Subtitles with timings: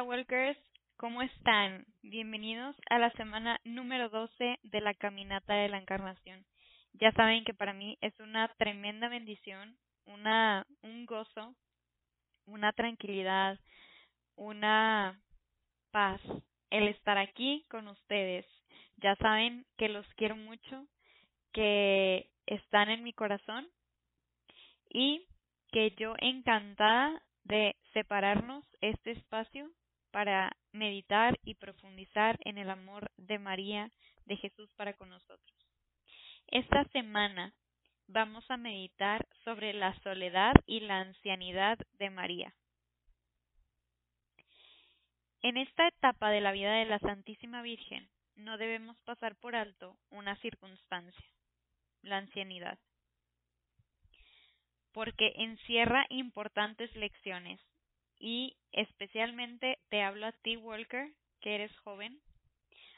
[0.00, 0.58] Hola Walkers,
[0.96, 1.84] ¿cómo están?
[2.00, 6.46] Bienvenidos a la semana número 12 de la Caminata de la Encarnación.
[6.94, 11.54] Ya saben que para mí es una tremenda bendición, una, un gozo,
[12.46, 13.60] una tranquilidad,
[14.36, 15.20] una
[15.90, 16.22] paz
[16.70, 18.46] el estar aquí con ustedes.
[18.96, 20.86] Ya saben que los quiero mucho,
[21.52, 23.68] que están en mi corazón
[24.88, 25.26] y
[25.72, 29.70] que yo encantada de separarnos este espacio
[30.10, 33.90] para meditar y profundizar en el amor de María,
[34.26, 35.58] de Jesús para con nosotros.
[36.48, 37.54] Esta semana
[38.06, 42.54] vamos a meditar sobre la soledad y la ancianidad de María.
[45.42, 49.96] En esta etapa de la vida de la Santísima Virgen no debemos pasar por alto
[50.10, 51.30] una circunstancia,
[52.02, 52.78] la ancianidad,
[54.92, 57.60] porque encierra importantes lecciones
[58.20, 62.20] y especialmente te hablo a ti, Walker, que eres joven,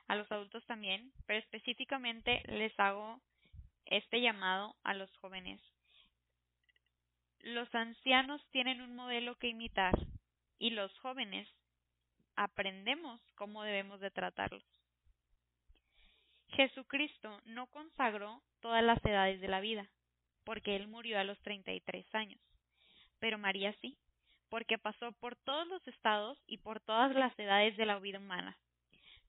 [0.09, 3.20] a los adultos también, pero específicamente les hago
[3.87, 5.61] este llamado a los jóvenes.
[7.39, 9.95] Los ancianos tienen un modelo que imitar
[10.59, 11.48] y los jóvenes
[12.34, 14.64] aprendemos cómo debemos de tratarlos.
[16.48, 19.89] Jesucristo no consagró todas las edades de la vida,
[20.45, 22.41] porque él murió a los 33 años,
[23.19, 23.97] pero María sí
[24.53, 28.58] porque pasó por todos los estados y por todas las edades de la vida humana.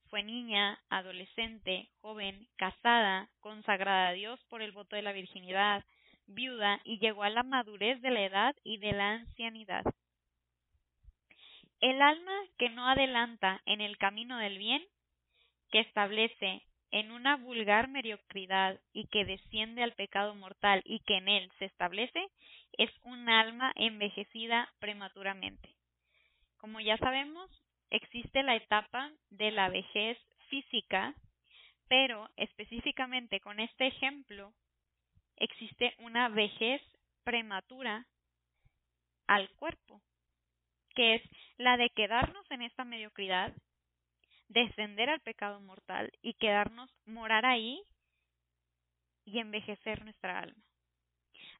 [0.09, 5.85] Fue niña, adolescente, joven, casada, consagrada a Dios por el voto de la virginidad,
[6.27, 9.85] viuda y llegó a la madurez de la edad y de la ancianidad.
[11.79, 14.83] El alma que no adelanta en el camino del bien,
[15.71, 21.29] que establece en una vulgar mediocridad y que desciende al pecado mortal y que en
[21.29, 22.27] él se establece,
[22.77, 25.75] es un alma envejecida prematuramente.
[26.57, 27.49] Como ya sabemos,
[27.89, 30.17] existe la etapa de la vejez
[30.49, 31.13] física,
[31.87, 34.53] pero específicamente con este ejemplo,
[35.35, 36.81] existe una vejez
[37.23, 38.05] prematura
[39.27, 40.01] al cuerpo,
[40.95, 41.21] que es
[41.57, 43.53] la de quedarnos en esta mediocridad
[44.49, 47.81] descender al pecado mortal y quedarnos morar ahí
[49.25, 50.63] y envejecer nuestra alma.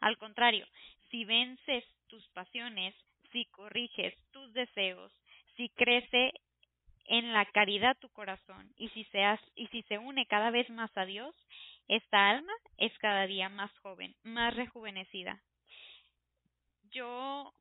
[0.02, 0.68] Al contrario,
[1.14, 2.96] si vences tus pasiones,
[3.32, 5.14] si corriges tus deseos,
[5.56, 6.34] si crece
[7.06, 9.06] en la caridad tu corazón y si
[9.56, 11.36] y si se une cada vez más a Dios,
[11.88, 15.40] esta alma es cada día más joven, más rejuvenecida.
[16.90, 17.54] Yo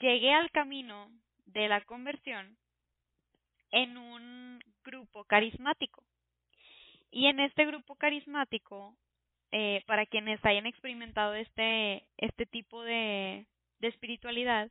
[0.00, 1.10] llegué al camino
[1.44, 2.56] de la conversión
[3.72, 6.02] en un grupo carismático.
[7.10, 8.96] Y en este grupo carismático,
[9.52, 13.46] eh, para quienes hayan experimentado este, este tipo de,
[13.80, 14.70] de espiritualidad,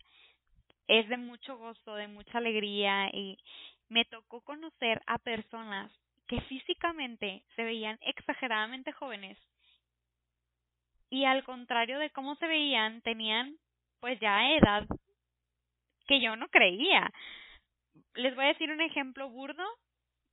[0.88, 3.38] es de mucho gozo, de mucha alegría y
[3.90, 5.92] me tocó conocer a personas
[6.28, 9.38] que físicamente se veían exageradamente jóvenes
[11.10, 13.58] y al contrario de cómo se veían, tenían
[14.00, 14.86] pues ya edad
[16.08, 17.12] que yo no creía
[18.16, 19.64] les voy a decir un ejemplo burdo.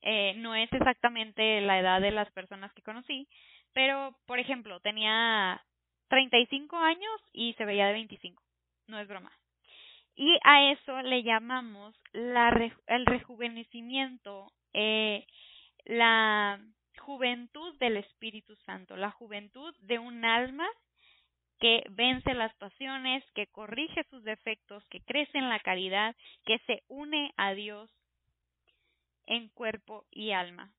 [0.03, 3.29] Eh, no es exactamente la edad de las personas que conocí,
[3.72, 5.62] pero, por ejemplo, tenía
[6.08, 8.42] 35 años y se veía de 25.
[8.88, 9.32] No es broma.
[10.16, 12.50] Y a eso le llamamos la,
[12.88, 15.26] el rejuvenecimiento, eh,
[15.84, 16.60] la
[16.98, 20.69] juventud del Espíritu Santo, la juventud de un alma
[21.58, 26.82] que vence las pasiones, que corrige sus defectos, que crece en la caridad, que se
[26.88, 27.90] une a Dios
[29.26, 30.73] en cuerpo y alma.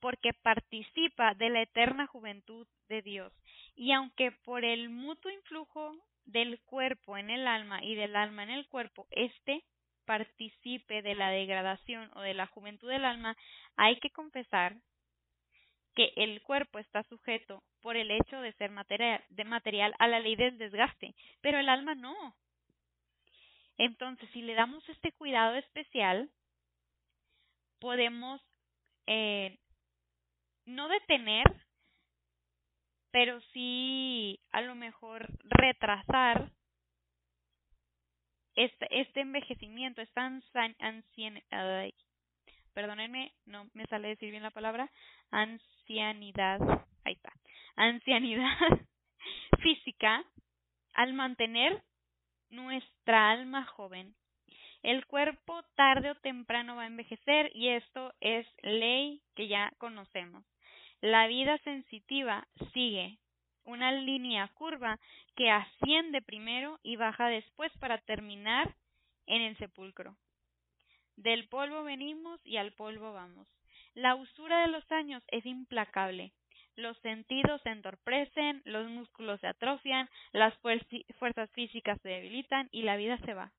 [0.00, 3.32] Porque participa de la eterna juventud de Dios.
[3.74, 8.50] Y aunque por el mutuo influjo del cuerpo en el alma y del alma en
[8.50, 9.64] el cuerpo, éste
[10.04, 13.36] participe de la degradación o de la juventud del alma,
[13.76, 14.76] hay que confesar
[15.94, 20.20] que el cuerpo está sujeto por el hecho de ser material, de material a la
[20.20, 22.36] ley del desgaste, pero el alma no.
[23.78, 26.30] Entonces, si le damos este cuidado especial,
[27.80, 28.40] podemos
[29.06, 29.58] eh,
[30.68, 31.44] no detener,
[33.10, 36.52] pero sí a lo mejor retrasar
[38.54, 40.30] este, este envejecimiento, esta
[40.78, 41.88] ancianidad,
[42.74, 44.90] perdónenme, no me sale decir bien la palabra,
[45.30, 46.60] ancianidad,
[47.04, 47.32] ahí está,
[47.76, 48.58] ancianidad
[49.62, 50.24] física,
[50.94, 51.82] al mantener
[52.50, 54.14] nuestra alma joven,
[54.82, 60.44] el cuerpo tarde o temprano va a envejecer y esto es ley que ya conocemos.
[61.00, 63.18] La vida sensitiva sigue
[63.64, 64.98] una línea curva
[65.36, 68.74] que asciende primero y baja después para terminar
[69.26, 70.16] en el sepulcro.
[71.14, 73.46] Del polvo venimos y al polvo vamos.
[73.94, 76.32] La usura de los años es implacable.
[76.74, 82.96] Los sentidos se entorpecen, los músculos se atrofian, las fuerzas físicas se debilitan y la
[82.96, 83.52] vida se va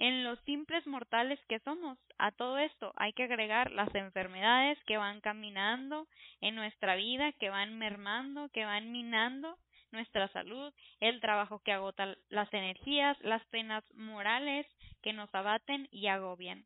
[0.00, 1.98] en los simples mortales que somos.
[2.16, 6.08] A todo esto hay que agregar las enfermedades que van caminando
[6.40, 9.58] en nuestra vida, que van mermando, que van minando
[9.92, 14.66] nuestra salud, el trabajo que agota las energías, las penas morales
[15.02, 16.64] que nos abaten y agobian.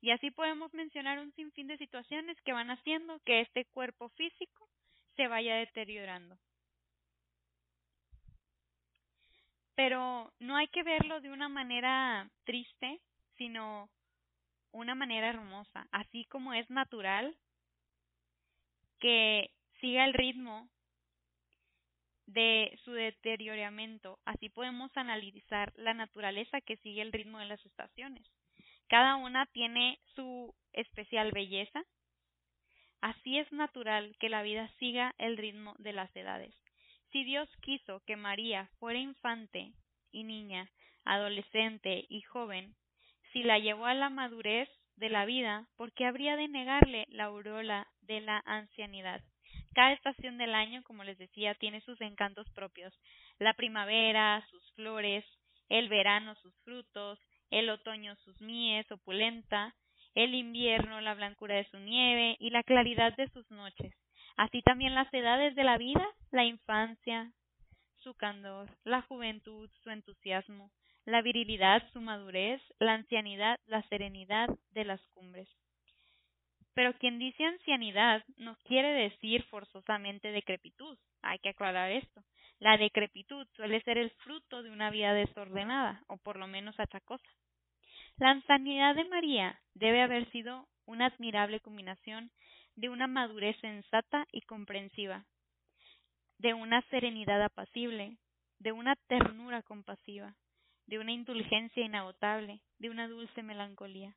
[0.00, 4.66] Y así podemos mencionar un sinfín de situaciones que van haciendo que este cuerpo físico
[5.16, 6.38] se vaya deteriorando.
[9.80, 13.00] Pero no hay que verlo de una manera triste,
[13.38, 13.88] sino
[14.72, 17.34] una manera hermosa, así como es natural
[18.98, 19.50] que
[19.80, 20.68] siga el ritmo
[22.26, 28.26] de su deterioramiento, así podemos analizar la naturaleza que sigue el ritmo de las estaciones.
[28.86, 31.82] Cada una tiene su especial belleza.
[33.00, 36.54] Así es natural que la vida siga el ritmo de las edades.
[37.12, 39.72] Si Dios quiso que María fuera infante
[40.12, 40.70] y niña,
[41.04, 42.76] adolescente y joven,
[43.32, 47.24] si la llevó a la madurez de la vida, ¿por qué habría de negarle la
[47.24, 49.22] aureola de la ancianidad?
[49.74, 52.92] Cada estación del año, como les decía, tiene sus encantos propios.
[53.38, 55.24] La primavera, sus flores,
[55.68, 57.18] el verano, sus frutos,
[57.50, 59.74] el otoño, sus mies opulenta,
[60.14, 63.94] el invierno, la blancura de su nieve y la claridad de sus noches.
[64.36, 67.32] Así también las edades de la vida, la infancia,
[67.98, 70.70] su candor, la juventud, su entusiasmo,
[71.04, 75.48] la virilidad, su madurez, la ancianidad, la serenidad de las cumbres.
[76.74, 80.98] Pero quien dice ancianidad no quiere decir forzosamente decrepitud.
[81.22, 82.22] Hay que aclarar esto.
[82.58, 87.28] La decrepitud suele ser el fruto de una vida desordenada, o por lo menos achacosa.
[88.18, 92.30] La ancianidad de María debe haber sido una admirable combinación
[92.80, 95.26] de una madurez sensata y comprensiva,
[96.38, 98.16] de una serenidad apacible,
[98.58, 100.34] de una ternura compasiva,
[100.86, 104.16] de una indulgencia inagotable, de una dulce melancolía.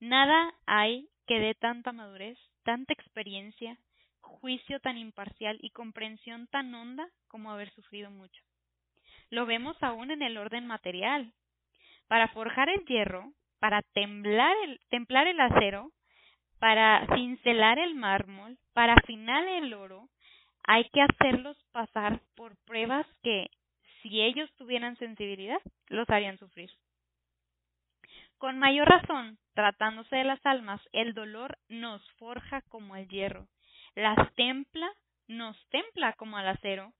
[0.00, 3.78] Nada hay que dé tanta madurez, tanta experiencia,
[4.20, 8.42] juicio tan imparcial y comprensión tan honda como haber sufrido mucho.
[9.30, 11.32] Lo vemos aún en el orden material.
[12.06, 15.90] Para forjar el hierro, para temblar el, templar el acero,
[16.58, 20.08] para cincelar el mármol, para afinar el oro,
[20.64, 23.50] hay que hacerlos pasar por pruebas que,
[24.02, 26.70] si ellos tuvieran sensibilidad, los harían sufrir.
[28.38, 33.48] Con mayor razón, tratándose de las almas, el dolor nos forja como el hierro,
[33.94, 34.88] las templa,
[35.26, 36.92] nos templa como al acero,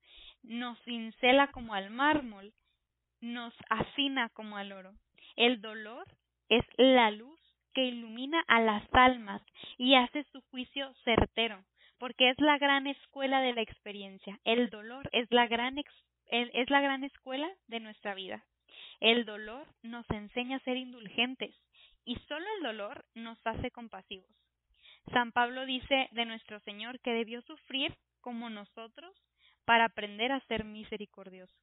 [0.42, 2.52] nos cincela como al mármol,
[3.20, 4.92] nos afina como al oro.
[5.36, 6.06] El dolor
[6.48, 7.37] es la luz
[7.78, 9.40] que ilumina a las almas
[9.76, 11.64] y hace su juicio certero,
[12.00, 14.40] porque es la gran escuela de la experiencia.
[14.42, 15.78] El dolor es la gran,
[16.26, 18.44] es la gran escuela de nuestra vida.
[18.98, 21.54] El dolor nos enseña a ser indulgentes
[22.04, 24.26] y solo el dolor nos hace compasivos.
[25.12, 29.14] San Pablo dice de nuestro Señor que debió sufrir como nosotros
[29.64, 31.54] para aprender a ser misericordioso.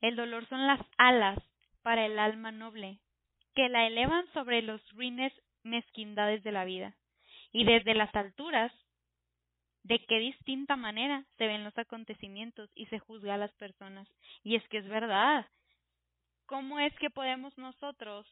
[0.00, 1.38] El dolor son las alas
[1.82, 3.00] para el alma noble,
[3.56, 5.32] que la elevan sobre los ruines
[5.64, 6.94] mezquindades de la vida.
[7.52, 8.70] Y desde las alturas,
[9.82, 14.06] de qué distinta manera se ven los acontecimientos y se juzga a las personas.
[14.44, 15.46] Y es que es verdad.
[16.44, 18.26] ¿Cómo es que podemos nosotros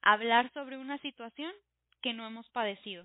[0.00, 1.52] hablar sobre una situación
[2.00, 3.04] que no hemos padecido?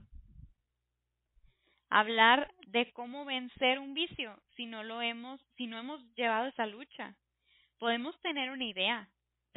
[1.90, 6.68] Hablar de cómo vencer un vicio si no lo hemos, si no hemos llevado esa
[6.68, 7.16] lucha.
[7.80, 9.10] Podemos tener una idea,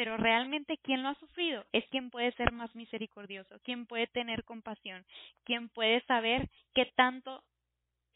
[0.02, 4.42] pero realmente quien lo ha sufrido es quien puede ser más misericordioso, quien puede tener
[4.42, 5.06] compasión,
[5.44, 7.44] quien puede saber qué tanto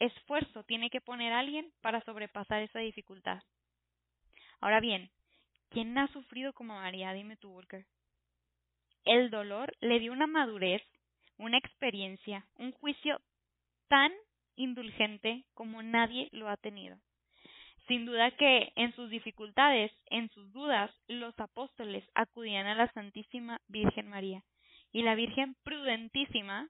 [0.01, 3.41] esfuerzo tiene que poner alguien para sobrepasar esa dificultad.
[4.61, 5.13] Ahora bien,
[5.71, 7.13] ¿quién ha sufrido como María?
[7.13, 7.87] Dime tú, Walker.
[9.05, 10.83] El dolor le dio una madurez,
[11.39, 13.21] una experiencia, un juicio
[13.87, 14.11] tan
[14.57, 16.99] indulgente como nadie lo ha tenido.
[17.87, 23.61] Sin duda que en sus dificultades, en sus dudas, los apóstoles acudían a la Santísima
[23.69, 24.43] Virgen María,
[24.93, 26.69] y la Virgen prudentísima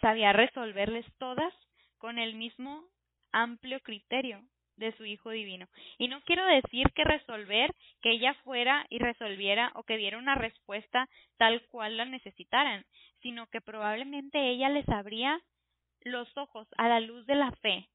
[0.00, 1.52] sabía resolverles todas
[1.98, 2.84] con el mismo
[3.32, 4.42] amplio criterio
[4.76, 5.66] de su Hijo Divino.
[5.98, 10.36] Y no quiero decir que resolver, que ella fuera y resolviera o que diera una
[10.36, 12.86] respuesta tal cual la necesitaran,
[13.22, 15.40] sino que probablemente ella les abría
[16.02, 17.88] los ojos a la luz de la fe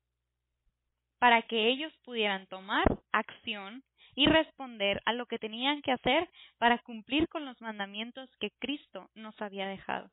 [1.19, 3.83] para que ellos pudieran tomar acción
[4.15, 9.09] y responder a lo que tenían que hacer para cumplir con los mandamientos que Cristo
[9.13, 10.09] nos había dejado.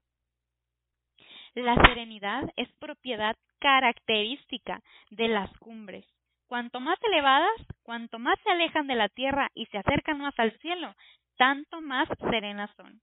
[1.55, 4.81] La serenidad es propiedad característica
[5.11, 6.07] de las cumbres.
[6.47, 10.59] Cuanto más elevadas, cuanto más se alejan de la tierra y se acercan más al
[10.59, 10.95] cielo,
[11.37, 13.01] tanto más serenas son.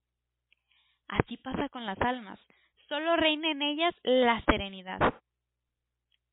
[1.08, 2.40] Así pasa con las almas.
[2.88, 5.00] Solo reina en ellas la serenidad.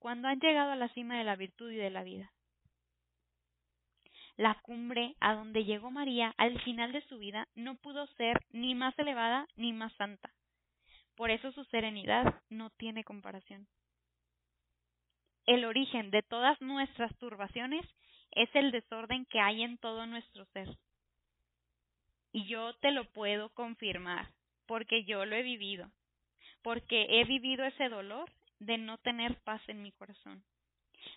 [0.06, 2.32] Cuando han llegado a la cima de la virtud y de la vida.
[4.36, 8.76] La cumbre a donde llegó María al final de su vida no pudo ser ni
[8.76, 10.32] más elevada ni más santa.
[11.16, 13.66] Por eso su serenidad no tiene comparación.
[15.44, 17.84] El origen de todas nuestras turbaciones
[18.30, 20.68] es el desorden que hay en todo nuestro ser.
[22.30, 24.32] Y yo te lo puedo confirmar,
[24.66, 25.90] porque yo lo he vivido,
[26.62, 30.44] porque he vivido ese dolor de no tener paz en mi corazón.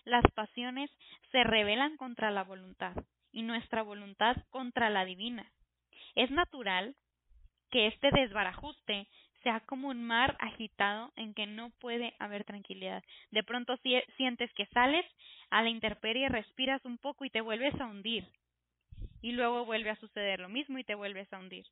[0.04, 0.90] Las pasiones
[1.32, 2.94] se rebelan contra la voluntad
[3.32, 5.50] y nuestra voluntad contra la divina.
[6.14, 6.96] Es natural
[7.70, 9.08] que este desbarajuste
[9.42, 13.02] sea como un mar agitado en que no puede haber tranquilidad.
[13.30, 13.78] De pronto
[14.16, 15.06] sientes que sales
[15.50, 18.26] a la intemperie, respiras un poco y te vuelves a hundir.
[19.22, 21.66] Y luego vuelve a suceder lo mismo y te vuelves a hundir.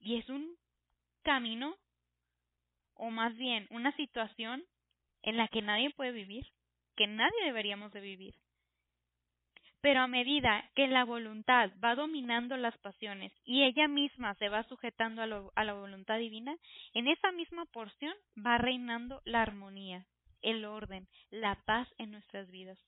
[0.00, 0.56] Y es un
[1.22, 1.76] camino,
[2.94, 4.64] o más bien una situación
[5.22, 6.46] en la que nadie puede vivir,
[6.96, 8.34] que nadie deberíamos de vivir.
[9.80, 14.62] Pero a medida que la voluntad va dominando las pasiones y ella misma se va
[14.64, 16.56] sujetando a, la voluntad divina,
[16.94, 20.06] en esa misma porción va reinando la armonía,
[20.40, 22.78] el orden, la paz en nuestras vidas.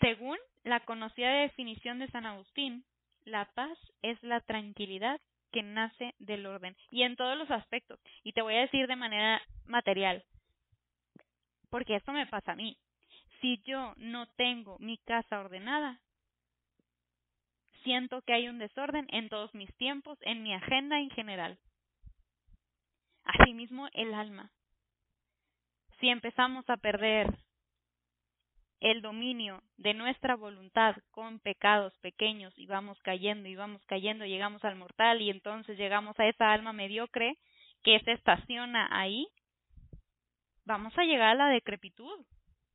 [0.00, 2.84] Según la conocida definición de San Agustín,
[3.24, 5.20] la paz es la tranquilidad
[5.62, 8.00] nace del orden y en todos los aspectos.
[8.22, 10.24] Y te voy a decir de manera material,
[11.70, 12.76] porque esto me pasa a mí
[13.40, 16.00] si yo no tengo mi casa ordenada,
[17.84, 21.58] siento que hay un desorden en todos mis tiempos, en mi agenda en general.
[23.24, 24.50] Asimismo, el alma.
[26.00, 27.26] Si empezamos a perder
[28.80, 34.64] el dominio de nuestra voluntad con pecados pequeños y vamos cayendo y vamos cayendo, llegamos
[34.64, 37.38] al mortal y entonces llegamos a esa alma mediocre
[37.82, 39.26] que se estaciona ahí,
[40.64, 42.26] vamos a llegar a la decrepitud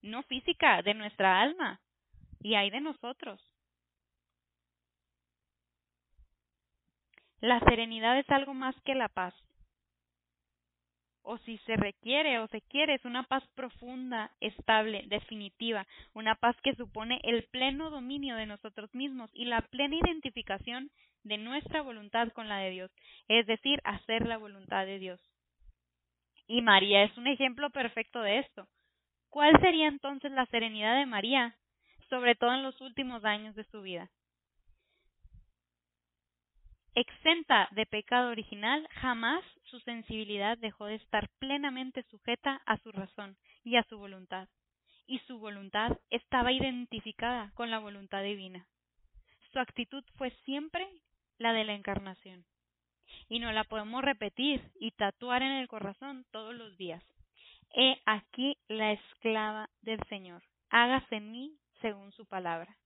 [0.02, 1.80] no física, de nuestra alma,
[2.40, 3.40] y hay de nosotros.
[7.40, 9.34] La serenidad es algo más que la paz.
[11.24, 16.56] O si se requiere o se quiere, es una paz profunda, estable, definitiva, una paz
[16.64, 20.90] que supone el pleno dominio de nosotros mismos y la plena identificación
[21.24, 22.92] de nuestra voluntad con la de Dios,
[23.28, 25.22] es decir, hacer la voluntad de Dios.
[26.48, 28.68] Y María es un ejemplo perfecto de esto.
[29.30, 31.56] ¿Cuál sería entonces la serenidad de María,
[32.10, 34.10] sobre todo en los últimos años de su vida?
[36.94, 43.38] Exenta de pecado original, jamás su sensibilidad dejó de estar plenamente sujeta a su razón
[43.64, 44.50] y a su voluntad,
[45.08, 48.68] y su voluntad estaba identificada con la voluntad divina.
[49.52, 50.88] Su actitud fue siempre
[51.38, 52.46] la de la encarnación,
[53.30, 57.04] y no la podemos repetir y tatuar en el corazón todos los días.
[57.74, 60.44] He aquí la esclava del Señor.
[60.70, 62.78] Hágase en mí según su palabra.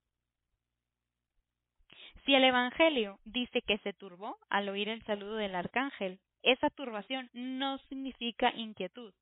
[2.24, 7.28] Si el Evangelio dice que se turbó al oír el saludo del arcángel, esa turbación
[7.32, 9.12] no significa inquietud,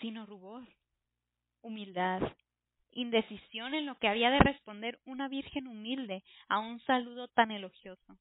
[0.00, 0.62] sino rubor,
[1.60, 2.22] humildad,
[2.92, 8.16] indecisión en lo que había de responder una virgen humilde a un saludo tan elogioso.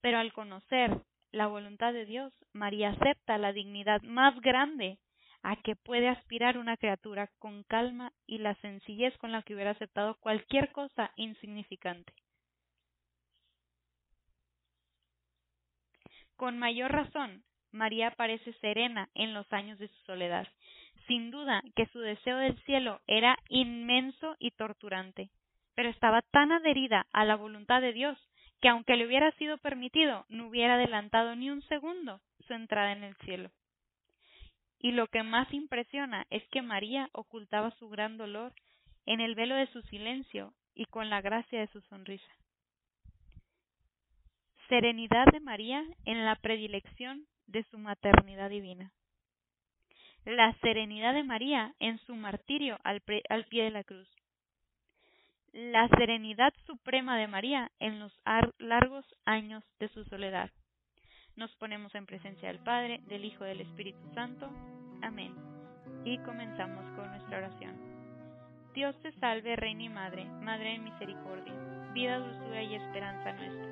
[0.00, 1.00] Pero al conocer
[1.30, 4.98] la voluntad de Dios, María acepta la dignidad más grande
[5.44, 9.70] a que puede aspirar una criatura con calma y la sencillez con la que hubiera
[9.70, 12.12] aceptado cualquier cosa insignificante.
[16.42, 20.48] Con mayor razón, María parece serena en los años de su soledad.
[21.06, 25.30] Sin duda que su deseo del cielo era inmenso y torturante,
[25.76, 28.18] pero estaba tan adherida a la voluntad de Dios
[28.60, 33.04] que aunque le hubiera sido permitido, no hubiera adelantado ni un segundo su entrada en
[33.04, 33.52] el cielo.
[34.80, 38.52] Y lo que más impresiona es que María ocultaba su gran dolor
[39.06, 42.41] en el velo de su silencio y con la gracia de su sonrisa.
[44.72, 48.90] Serenidad de María en la predilección de su maternidad divina.
[50.24, 54.08] La serenidad de María en su martirio al, pie de la cruz.
[55.52, 58.18] La serenidad suprema de María en los
[58.56, 60.50] largos años de su soledad.
[61.36, 64.50] Nos ponemos en presencia del Padre, del Hijo y del Espíritu Santo.
[65.02, 65.34] Amén.
[66.06, 67.76] Y comenzamos con nuestra oración.
[68.72, 71.52] Dios te salve, Reina y Madre, Madre de Misericordia,
[71.92, 73.71] vida, dulzura y esperanza nuestra.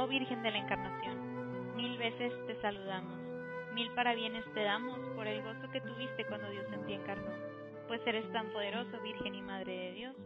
[0.00, 3.18] Oh Virgen de la Encarnación, mil veces te saludamos,
[3.74, 7.32] mil parabienes te damos por el gozo que tuviste cuando Dios en ti encarnó,
[7.88, 10.16] pues eres tan poderoso, Virgen y Madre de Dios,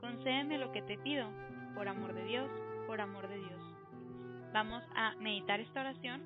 [0.00, 1.28] concédeme lo que te pido,
[1.76, 2.50] por amor de Dios,
[2.88, 3.62] por amor de Dios.
[4.52, 6.22] Vamos a meditar esta oración,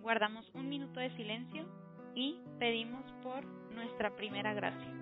[0.00, 1.66] guardamos un minuto de silencio
[2.14, 3.44] y pedimos por
[3.74, 5.01] nuestra primera gracia.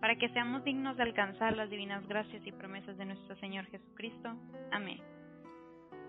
[0.00, 4.34] para que seamos dignos de alcanzar las divinas gracias y promesas de nuestro Señor Jesucristo.
[4.70, 5.00] Amén.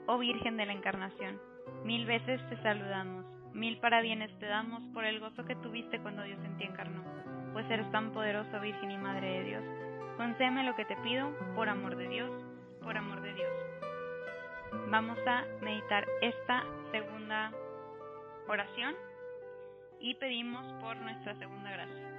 [0.08, 1.40] Oh Virgen de la Encarnación,
[1.84, 6.40] mil veces te saludamos, mil parabienes te damos por el gozo que tuviste cuando Dios
[6.44, 7.04] en ti encarnó,
[7.54, 9.64] pues eres tan poderosa Virgen y Madre de Dios.
[10.18, 12.32] Concédeme lo que te pido, por amor de Dios,
[12.82, 13.52] por amor de Dios.
[14.90, 17.52] Vamos a meditar esta segunda
[18.48, 18.96] oración
[20.00, 22.19] y pedimos por nuestra segunda gracia.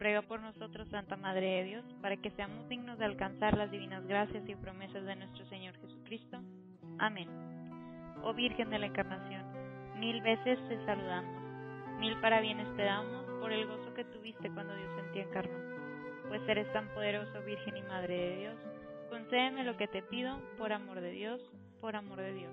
[0.00, 4.06] Ruega por nosotros, Santa Madre de Dios, para que seamos dignos de alcanzar las divinas
[4.06, 6.40] gracias y promesas de nuestro Señor Jesucristo.
[6.98, 7.28] Amén.
[8.22, 9.44] Oh Virgen de la Encarnación,
[9.98, 14.90] mil veces te saludamos, mil parabienes te damos por el gozo que tuviste cuando Dios
[15.04, 15.58] en ti encarnó.
[16.28, 18.56] Pues eres tan poderoso, Virgen y Madre de Dios,
[19.10, 21.42] concédeme lo que te pido, por amor de Dios,
[21.82, 22.52] por amor de Dios.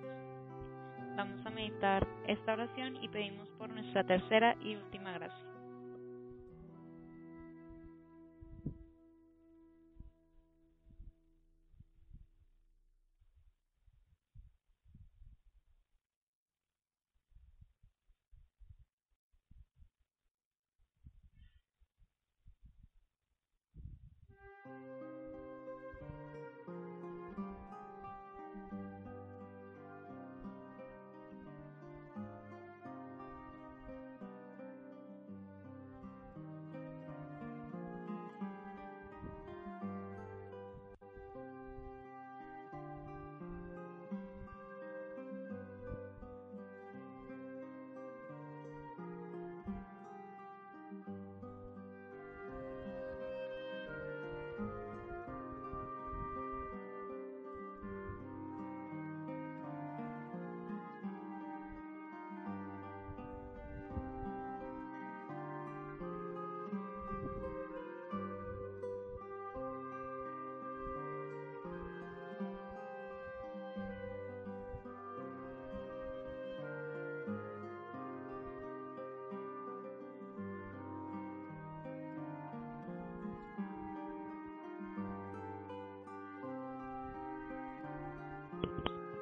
[1.15, 5.56] Vamos a meditar esta oración y pedimos por nuestra tercera y última gracia.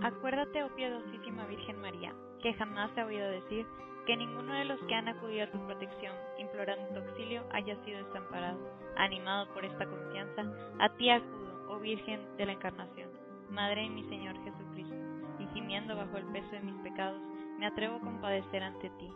[0.05, 3.65] Acuérdate, oh piadosísima Virgen María, que jamás he oído decir
[4.05, 8.05] que ninguno de los que han acudido a tu protección, implorando tu auxilio, haya sido
[8.05, 8.59] desamparado.
[8.97, 10.43] Animado por esta confianza,
[10.77, 13.09] a ti acudo, oh Virgen de la Encarnación,
[13.49, 14.95] Madre de mi Señor Jesucristo,
[15.39, 17.19] y gimiendo bajo el peso de mis pecados,
[17.57, 19.09] me atrevo a compadecer ante ti.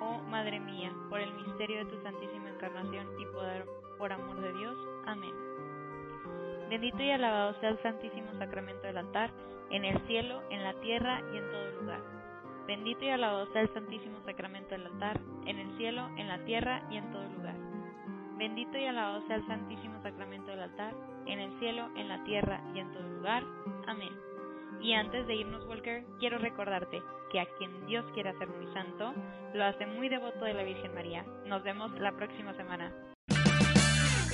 [0.00, 3.64] Oh Madre mía, por el misterio de tu Santísima Encarnación y poder,
[3.96, 4.76] por amor de Dios.
[5.06, 5.39] Amén.
[6.70, 9.32] Bendito y alabado sea el Santísimo Sacramento del altar,
[9.70, 12.00] en el cielo, en la tierra y en todo lugar.
[12.68, 16.80] Bendito y alabado sea el Santísimo Sacramento del altar, en el cielo, en la tierra
[16.88, 17.56] y en todo lugar.
[18.38, 20.94] Bendito y alabado sea el Santísimo Sacramento del altar,
[21.26, 23.42] en el cielo, en la tierra y en todo lugar.
[23.88, 24.12] Amén.
[24.80, 27.02] Y antes de irnos, Walker, quiero recordarte
[27.32, 29.12] que a quien Dios quiere hacer muy santo,
[29.54, 31.24] lo hace muy devoto de la Virgen María.
[31.46, 33.09] Nos vemos la próxima semana.